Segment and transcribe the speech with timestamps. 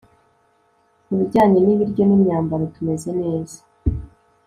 [1.05, 3.57] kubijyanye nibiryo n'imyambaro, tumeze neza